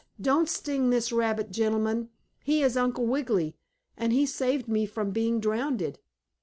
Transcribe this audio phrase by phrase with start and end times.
[0.19, 2.09] Don't sting this rabbit gentleman.
[2.43, 3.55] He is Uncle Wiggily
[3.95, 5.99] and he saved me from being drowned."